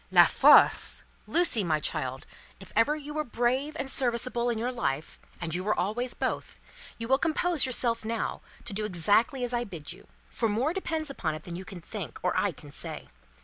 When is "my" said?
1.63-1.79